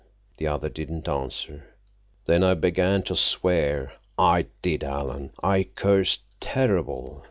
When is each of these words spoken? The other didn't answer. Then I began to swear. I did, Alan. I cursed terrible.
The 0.37 0.47
other 0.47 0.67
didn't 0.67 1.07
answer. 1.07 1.75
Then 2.25 2.43
I 2.43 2.55
began 2.55 3.03
to 3.03 3.15
swear. 3.15 3.93
I 4.17 4.47
did, 4.63 4.83
Alan. 4.83 5.29
I 5.43 5.61
cursed 5.75 6.21
terrible. 6.39 7.19